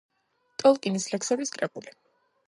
[0.61, 1.93] ტოლკინის ლექსების კრებული.